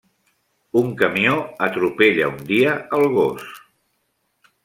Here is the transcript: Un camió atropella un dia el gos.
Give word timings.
Un 0.79 0.87
camió 1.01 1.33
atropella 1.67 2.31
un 2.31 2.41
dia 2.53 2.73
el 3.01 3.07
gos. 3.19 3.45